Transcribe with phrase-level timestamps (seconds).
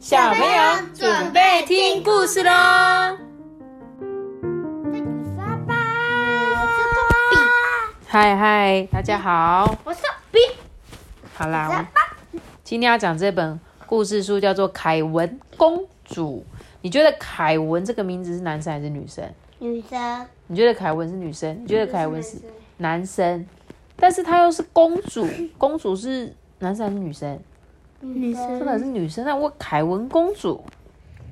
[0.00, 2.50] 小朋友准备听故事喽！
[8.06, 10.00] 嗨嗨，大家好，我是
[10.32, 10.38] 比，
[11.34, 11.86] 好啦，
[12.32, 16.46] 我今天要讲这本故事书叫做《凯文公主》。
[16.80, 19.22] 你觉得凯文这个名字是男生还是女生？
[19.58, 21.62] 女生，你觉得凯文是女生？
[21.62, 22.38] 你觉得凯文是
[22.78, 23.46] 男生？
[23.96, 27.38] 但是她又是公主，公主是男生还是女生？
[28.00, 30.64] 女这个是女生，那我凯文公主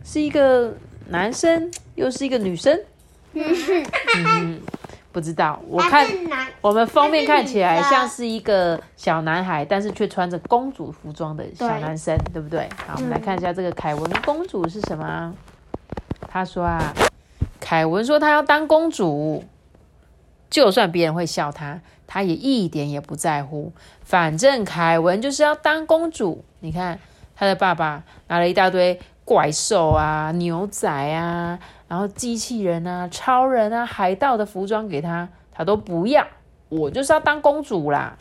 [0.04, 0.72] 是一个
[1.08, 2.78] 男生，又是一个女生。
[3.34, 4.60] 嗯，
[5.12, 5.60] 不知道。
[5.68, 6.06] 我看，
[6.60, 12.69] 我们封面看起来像是一个小男孩，但是却穿着公主服装的小男生，对不对？
[12.86, 15.34] 好，我们来看一下这个凯文公主是什么。
[16.28, 16.92] 他说啊，
[17.58, 19.42] 凯文说他要当公主，
[20.50, 23.72] 就算别人会笑他，他也一点也不在乎。
[24.02, 26.44] 反正凯文就是要当公主。
[26.60, 26.98] 你看
[27.36, 36.27] 他的爸爸拿了一大堆怪兽啊、牛仔啊，然后机器人啊、超人啊、海盗的服装给他，他都不要。
[36.70, 38.18] 我就是要当公主啦。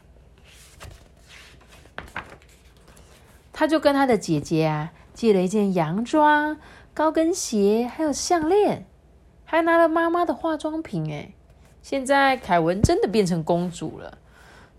[3.53, 6.58] 他就跟他的姐姐啊借了一件洋装、
[6.94, 8.86] 高跟鞋，还有项链，
[9.45, 11.12] 还拿了妈妈的化妆品。
[11.12, 11.31] 哎，
[11.81, 14.17] 现在凯文真的变成公主了。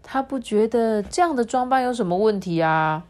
[0.03, 3.05] 他不觉得这样的装扮有什么问题啊？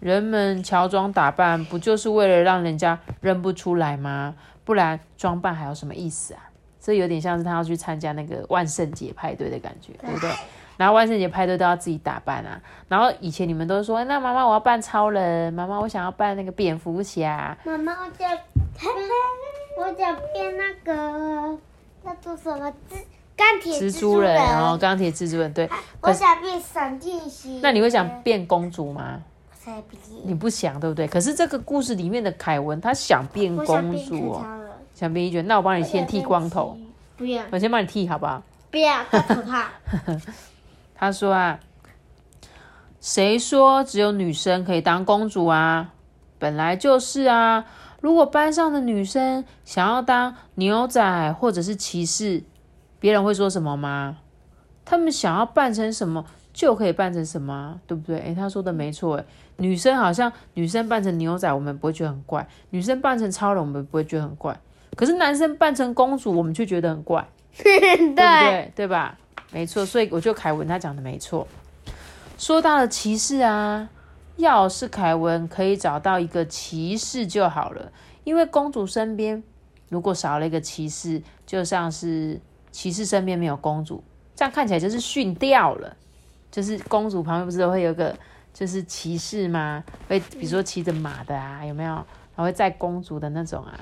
[0.00, 4.34] 人们乔装打扮不就是为了让人家认不出来吗？
[4.64, 6.50] 不然装扮还有什么意思啊？
[6.80, 10.30] 这有点像是他要去参加那个万圣节派对的感觉，对不对？
[10.76, 12.60] 然后万圣节派对都要自己打扮啊。
[12.88, 17.56] 然后以前你们都说，那妈妈我要扮超人，妈妈我想要扮那个蝙蝠侠。
[17.64, 18.38] 妈妈，我想变，
[19.80, 21.58] 我想变那个
[22.08, 22.96] 叫做什么蜘
[23.36, 25.68] 钢铁蜘蛛人哦，钢铁蜘蛛人对。
[26.00, 27.48] 我想变闪电侠。
[27.62, 29.20] 那你会想变公主吗？
[29.52, 31.06] 才不你不想对不对？
[31.06, 34.44] 可是这个故事里面的凯文他想变我想变公主哦，
[34.94, 35.46] 想变一卷。
[35.46, 36.76] 那我帮你先剃光头，
[37.16, 38.42] 不要，我先帮你剃好不好？
[38.70, 39.68] 不要，太可怕。
[40.96, 41.60] 他说啊，
[43.00, 45.90] 谁说只有女生可以当公主啊？
[46.38, 47.64] 本来就是啊。
[48.00, 52.42] 如果班上的女生想要当牛仔或者是骑士，
[53.00, 54.18] 别人会说什么吗？
[54.84, 58.18] 他们想要扮成什么就可以扮成什么啊，对不对？
[58.20, 59.24] 诶，他说的没错，诶，
[59.56, 64.58] 女生好像女生扮成牛仔，我们不会觉得很怪；女生扮成超人，我们不会觉得很怪。
[64.96, 67.26] 可是男生扮成公主，我们却觉得很怪。
[67.58, 68.72] 对不对？
[68.76, 69.18] 对吧？
[69.50, 71.46] 没错，所以我觉得凯文他讲的没错。
[72.36, 73.88] 说到了骑士啊，
[74.38, 77.92] 要是凯文可以找到一个骑士就好了，
[78.24, 79.42] 因为公主身边
[79.90, 82.40] 如果少了一个骑士，就像是
[82.70, 84.02] 骑士身边没有公主，
[84.34, 85.96] 这样看起来就是逊掉了。
[86.50, 88.16] 就是公主旁边不是都会有个
[88.54, 89.84] 就是骑士吗？
[90.08, 91.90] 会比如说骑着马的啊，有没有？
[91.92, 93.78] 然后会载公主的那种啊。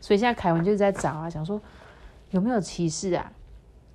[0.00, 1.60] 所以现在凯文就是在找啊，想说
[2.30, 3.32] 有没有骑士啊？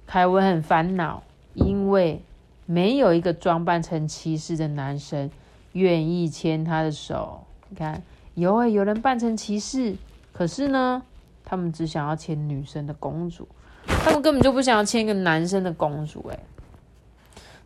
[0.06, 1.24] 凯文很烦恼，
[1.54, 2.22] 因为
[2.66, 5.32] 没有一个装扮成骑士的男生
[5.74, 7.46] 愿意牵他的手。
[7.70, 8.02] 你看，
[8.36, 9.96] 有诶，有人扮成骑士，
[10.34, 11.04] 可是呢，
[11.44, 13.48] 他们只想要牵女生的公主，
[13.86, 16.28] 他们根本就不想要牵一个男生的公主。
[16.30, 16.40] 诶，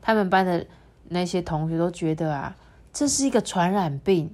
[0.01, 0.65] 他们班的
[1.09, 2.55] 那些同学都觉得啊，
[2.93, 4.33] 这是一个传染病。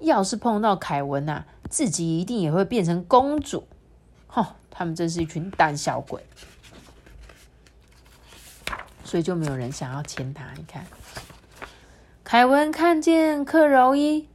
[0.00, 3.68] 要是碰到凯文呐、自己一定也会变成公主。
[4.26, 6.20] 哼，他们真是一群胆小鬼。
[9.04, 10.44] 所以就没有人想要牵他。
[10.56, 10.84] 你看，
[12.32, 14.26] 凯文看见克柔伊，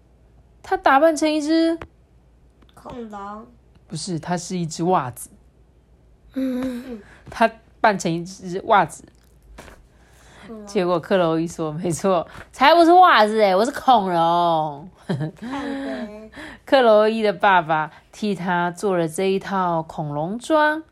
[0.62, 1.80] 他打扮成一只，
[2.75, 3.47] 恐龙，
[3.88, 5.31] 不是，他是一只袜子。
[7.31, 7.50] 他
[7.81, 9.03] 扮成一只袜子，
[10.68, 14.88] 结果克洛伊说：“没错，才不是袜子哎，我是恐龙。”
[16.66, 20.84] 克洛伊的爸爸替他做了这一套恐龙装。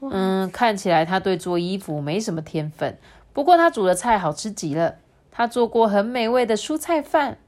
[0.00, 2.96] 嗯，看起来他对做衣服没什么天分，
[3.34, 4.94] 不过他煮的菜好吃极了。
[5.30, 7.38] 他做过很美味的蔬菜饭。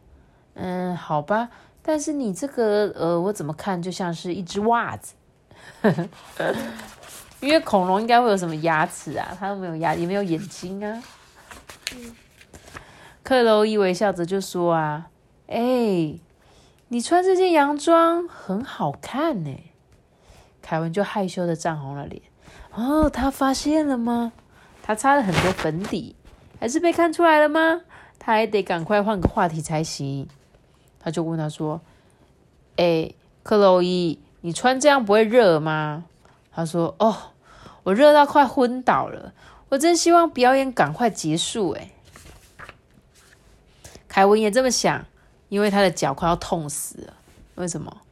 [0.54, 1.48] 嗯，好吧，
[1.82, 5.14] 但是你这个呃，我怎么看就像是一只袜子，
[7.40, 9.36] 因为恐龙应该会有什么牙齿啊？
[9.38, 11.02] 它都没有牙，也没有眼睛啊。
[13.22, 15.08] 克洛伊微笑着就说啊。
[15.48, 16.18] 哎，
[16.88, 19.58] 你穿这件洋装很好看呢。
[20.62, 22.22] 凯文就害羞的涨红了脸。
[22.74, 24.32] 哦，他发现了吗？
[24.82, 26.16] 他擦了很多粉底，
[26.62, 27.80] 还是被看出来了吗？
[28.20, 30.28] 他还得赶快换个话题才行。
[31.00, 31.80] 他就问他说
[32.78, 33.12] ：“哎，
[33.42, 36.04] 克洛伊，你穿这样不会热吗？”
[36.54, 37.32] 他说：“哦，
[37.82, 39.34] 我热到快昏倒了。
[39.70, 41.90] 我真希望表演赶快结束。”哎，
[44.06, 45.04] 凯文也这么想。
[45.48, 47.14] 因为他的脚快要痛死了。
[47.56, 48.02] 为什么？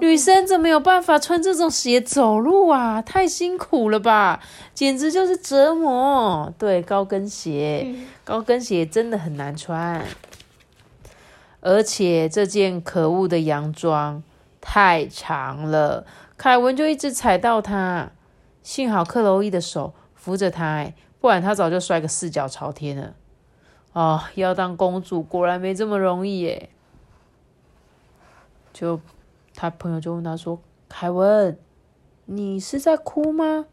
[0.00, 3.00] 女生怎么有办法穿这种鞋走路啊？
[3.02, 4.40] 太辛苦了吧，
[4.72, 6.52] 简直就是折磨。
[6.58, 7.94] 对，高跟鞋，
[8.24, 10.04] 高跟鞋真的很难穿，
[11.60, 14.22] 而且这件可恶的洋装
[14.60, 16.06] 太长了，
[16.36, 18.10] 凯文就一直踩到它。
[18.62, 23.14] 幸好克洛伊的手扶着他，不然他早就摔个四脚朝天了。
[23.92, 26.70] 哦，要当公主果然没这么容易耶。
[28.72, 29.00] 就。
[29.54, 31.56] 他朋友就问他说：“凯文，
[32.26, 33.66] 你是在哭吗？”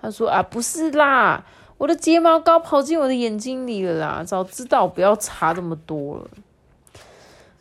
[0.00, 1.44] 他说：“啊，不是啦，
[1.78, 4.24] 我的睫毛膏跑进我的眼睛里了啦！
[4.24, 6.28] 早知道不要擦这么多了。”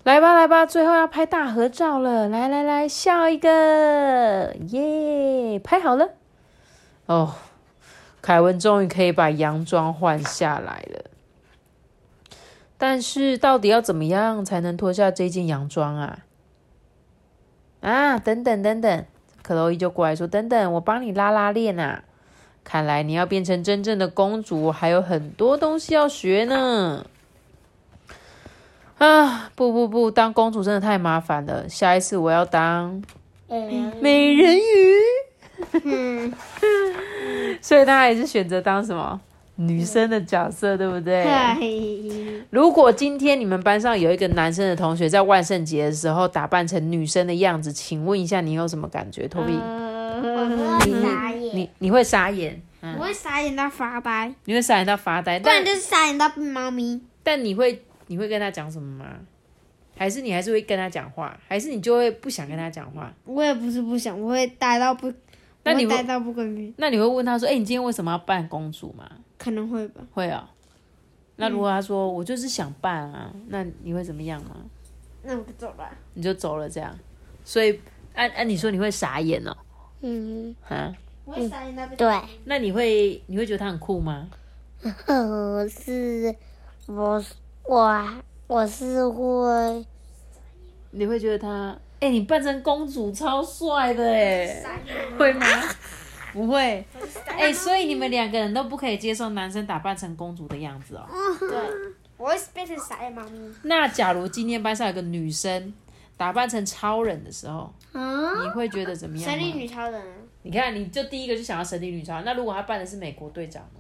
[0.03, 2.29] 来吧，来吧，最后要拍大合照了！
[2.29, 5.57] 来来来，笑一个，耶！
[5.57, 6.09] 拍好了。
[7.07, 7.33] 哦，
[8.21, 11.05] 凯文终于可以把洋装换下来了。
[12.77, 16.19] 但是，到底要怎么样才能脱下这件洋装啊？
[17.85, 19.05] 啊，等等等等，
[19.43, 22.03] 克洛伊就过来说：“等等，我帮你拉拉链啊！
[22.63, 27.05] 看来你要变成真正的公主，还有很多东西要学呢。”
[28.97, 31.69] 啊，不不不，当公主真的太麻烦了。
[31.69, 33.03] 下一次我要当
[34.01, 36.33] 美人鱼。
[37.61, 39.21] 所以他还是选择当什么？
[39.57, 41.25] 女生的角色对不对？
[42.49, 49.27] 如果今天你们班上有一个男生的同学在万圣节的时候打扮成女生的样子，请问一下你有什么感觉？
[49.27, 51.55] 托比，我会傻眼。
[51.55, 52.61] 你你会傻眼？
[52.81, 54.33] 我会傻眼到发呆。
[54.43, 55.39] 你会傻眼到发呆？
[55.39, 57.01] 不然就是傻眼到变猫咪。
[57.23, 59.05] 但你会你会跟他讲什么吗？
[59.97, 61.35] 还是你还是会跟他讲话？
[61.47, 63.13] 还是你就会不想跟他讲话？
[63.23, 65.11] 我也不是不想，我会呆到不。
[65.63, 69.09] 那你呆到不跟那你会问他说：“哎，你今天为什么要扮公主吗？”
[69.45, 70.49] 可能会吧，会啊。
[71.35, 74.55] 那如果他说我就是想办啊，那你会怎么样吗？
[75.21, 75.89] 那我就走了。
[76.15, 76.97] 你就走了这样，
[77.45, 77.79] 所以
[78.15, 79.55] 按按你说你会傻眼哦。
[80.01, 80.55] 嗯。
[80.67, 80.91] 啊。
[81.25, 81.95] 我会傻眼那边。
[81.97, 82.21] 对。
[82.45, 84.27] 那你会你会觉得他很酷吗？
[85.07, 86.35] 我是
[86.87, 87.23] 我
[87.65, 88.05] 我
[88.47, 89.85] 我是会。
[90.91, 94.63] 你会觉得他哎，你扮成公主超帅的哎，
[95.19, 95.45] 会吗？
[96.35, 96.85] 不会，
[97.27, 101.07] 哎，所以你们两个人都不可以接受男生打扮成公主的样子哦。
[101.39, 101.57] 对，
[102.17, 103.55] 我会变成傻眼猫咪。
[103.63, 105.73] 那假如今天班上有个女生
[106.17, 109.31] 打扮成超人的时候，你会觉得怎么样？
[109.31, 110.01] 神力女超人。
[110.43, 112.25] 你看，你就第一个就想要神力女超人。
[112.25, 113.79] 那如果她扮的是美国队长呢？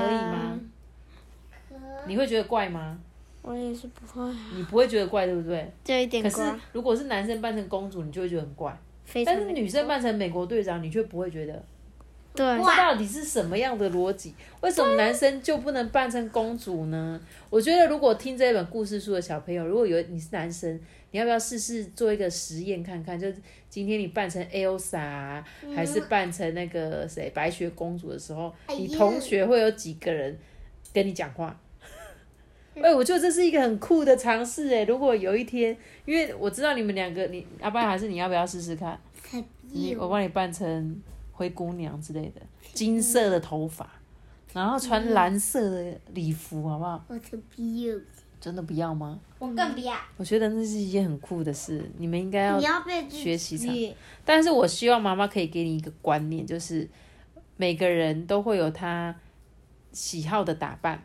[0.00, 0.58] 可以吗？
[2.06, 2.98] 你会觉得怪吗？
[3.42, 4.34] 我也是不会。
[4.54, 5.70] 你不会觉得怪，对不对？
[5.84, 6.30] 就一点怪。
[6.30, 8.74] 可是如果是男生扮成公主，你就会觉得很怪。
[9.24, 11.64] 但是女生扮成美国队长，你却不会觉得，
[12.34, 14.34] 对，这到底是什么样的逻辑？
[14.60, 17.20] 为什么男生就不能扮成公主呢？
[17.48, 20.78] 我觉得如果听这本故事书的小朋友，如果有你是男生，
[21.12, 23.18] 你要不要试试做一个实验看看？
[23.18, 23.36] 就是
[23.70, 25.42] 今天你扮成 Elsa
[25.74, 30.36] 还是扮成那个谁白雪公主的时候，你同学会有几个人
[30.92, 31.58] 跟你讲话？
[32.82, 34.84] 哎，我觉得这是一个很酷的尝试哎！
[34.84, 38.98] 如果有一天，因为我知道你们两个，你阿爸还是你要不要试试看？
[39.72, 41.02] 你我帮你扮成
[41.32, 42.40] 灰姑娘之类的，
[42.74, 43.88] 金色的头发，
[44.52, 47.02] 然后穿蓝色的礼服，好不好？
[47.08, 47.94] 我才不要！
[48.38, 49.18] 真的不要吗？
[49.38, 49.94] 我更不要！
[50.18, 52.60] 我觉得那是一件很酷的事，你们应该要
[53.08, 53.56] 学习。
[53.56, 53.74] 场。
[54.24, 56.86] 但是我希望妈妈可以给你一个观念，就是
[57.56, 59.14] 每个人都会有他
[59.92, 61.02] 喜好的打扮。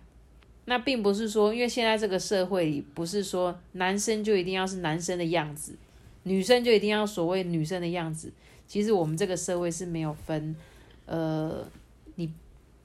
[0.72, 5.76] 那并不是说，因为现在这个社会里，不是说男生就一定要是男生的样子，
[6.24, 8.32] 女生就一定要所谓女生的样子。
[8.70, 10.56] 其实我们这个社会是没有分，
[11.08, 11.68] 呃，
[12.16, 12.32] 你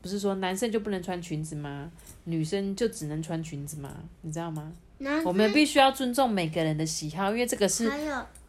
[0.03, 1.89] 不是说男生就不能穿裙子吗？
[2.25, 3.95] 女生就只能穿裙子吗？
[4.23, 4.73] 你知道吗？
[5.25, 7.89] 我们必须要尊重每个人的喜好，因为这个是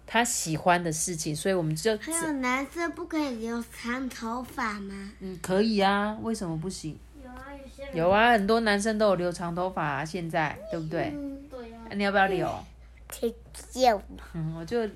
[0.08, 5.12] 他喜欢的事情，所以我们就还有男生不可以留长头发吗？
[5.20, 6.98] 嗯，可以啊，为什么不行？
[7.94, 11.12] 有啊，很多男生都有留长头发啊，现在对不对？
[11.16, 11.88] 嗯，对啊。
[11.94, 12.48] 你要不要留？
[13.08, 13.34] 可以
[14.34, 14.88] 嗯，我就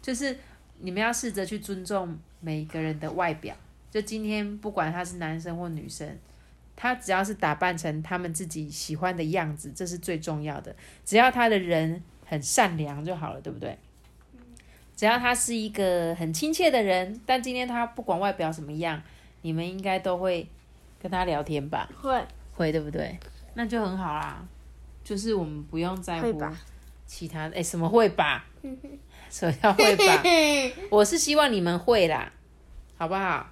[0.00, 0.36] 就是
[0.78, 3.54] 你们要试着去尊重每个人的外表。
[3.90, 6.16] 就今天不管他是男生或女生，
[6.76, 10.74] 他只要是打扮成他们自己喜欢的样子，这是最重要的。
[11.04, 13.76] 只要他的人很善良就好了，对不对？
[14.96, 19.02] 只要他是一个很亲切的人，但今天他不管外表什么样，
[19.42, 20.48] 你们应该都会。
[21.00, 22.24] 跟他聊天吧，会
[22.54, 23.18] 会对不对？
[23.54, 24.46] 那就很好啦，
[25.04, 26.42] 就是我们不用在乎
[27.06, 28.46] 其他哎什么会吧？
[29.30, 30.22] 什么叫会吧？
[30.90, 32.32] 我是希望你们会啦，
[32.96, 33.48] 好不好？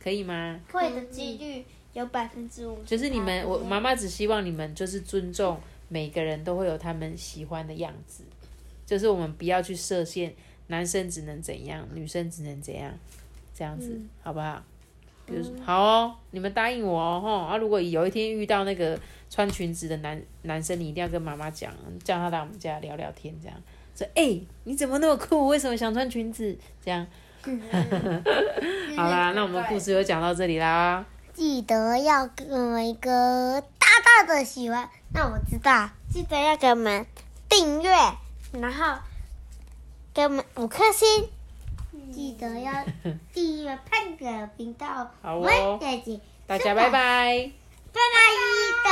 [0.00, 0.60] 可以吗？
[0.70, 1.64] 会的几率
[1.94, 2.82] 有百分之五。
[2.84, 8.22] 就是你们，我妈妈只希望你们就是尊重每个人都会有他们喜欢的样子，
[8.84, 10.34] 就是我们不要去设限，
[10.66, 12.92] 男生只能怎样，女生只能怎样，
[13.54, 14.62] 这样子、好不好？
[15.26, 17.56] 比如说，好哦，你们答应我哦，吼啊！
[17.56, 18.98] 如果有一天遇到那个
[19.30, 23.56] 穿裙子的男男生，你一定要跟妈妈讲，叫他来我们家聊聊天，这样
[23.96, 25.46] 说，哎、你怎么那么酷？
[25.46, 26.56] 为什么想穿裙子？
[26.84, 27.06] 这样，
[28.96, 31.04] 好啦，那我们故事就讲到这里啦。
[31.32, 34.88] 记得要给我们一个大大的喜欢。
[35.12, 37.06] 那我知道，记得要给我们
[37.48, 37.90] 订阅，
[38.52, 38.98] 然后
[40.12, 41.28] 给我们五颗星。
[42.12, 42.72] 记得要
[43.32, 45.10] 订胖哥频道，
[45.80, 46.90] 再见，大家拜。
[46.90, 47.50] 拜，拜。
[48.84, 48.90] 拜。